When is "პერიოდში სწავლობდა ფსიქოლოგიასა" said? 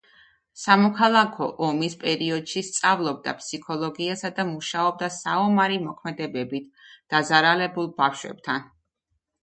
2.05-4.33